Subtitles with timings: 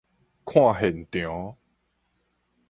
[0.43, 1.57] 看現場